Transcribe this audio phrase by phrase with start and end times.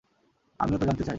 [0.59, 1.09] আমিও তো জানতে চাই।